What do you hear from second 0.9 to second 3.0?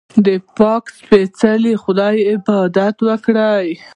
سپېڅلي خدای عبادت